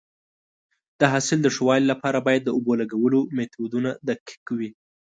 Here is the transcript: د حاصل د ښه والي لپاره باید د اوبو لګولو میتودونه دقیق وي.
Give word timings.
د 0.99 1.01
حاصل 1.11 1.39
د 1.43 1.47
ښه 1.55 1.63
والي 1.67 1.87
لپاره 1.93 2.19
باید 2.27 2.41
د 2.45 2.49
اوبو 2.55 2.71
لګولو 2.81 3.19
میتودونه 3.35 3.89
دقیق 4.07 4.45
وي. 4.57 4.69